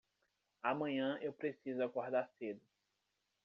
Amanhã 0.63 1.19
eu 1.21 1.31
preciso 1.31 1.83
acordar 1.83 2.27
cedo. 2.39 2.59